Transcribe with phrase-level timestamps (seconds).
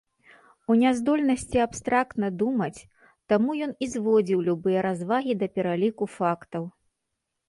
[0.67, 2.85] У няздольнасці абстрактна думаць,
[3.33, 6.63] таму ён і зводзіў любыя развагі да пераліку фактаў.